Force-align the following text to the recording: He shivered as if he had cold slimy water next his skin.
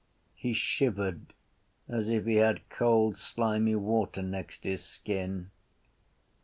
He 0.33 0.53
shivered 0.53 1.31
as 1.87 2.09
if 2.09 2.25
he 2.25 2.37
had 2.37 2.67
cold 2.69 3.17
slimy 3.19 3.75
water 3.75 4.23
next 4.23 4.63
his 4.63 4.83
skin. 4.83 5.51